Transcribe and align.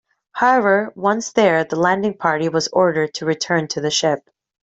However, 0.31 0.91
once 0.95 1.31
there, 1.31 1.63
the 1.63 1.75
landing 1.75 2.17
party 2.17 2.49
was 2.49 2.67
ordered 2.69 3.13
to 3.13 3.25
return 3.27 3.67
to 3.67 3.81
the 3.81 3.91
ship. 3.91 4.27